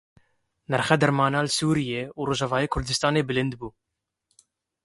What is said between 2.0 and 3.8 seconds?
û Rojavayê Kurdistanê bilind bû.